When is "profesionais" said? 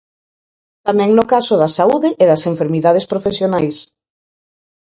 3.11-3.77